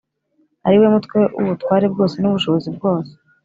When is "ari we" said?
0.67-0.87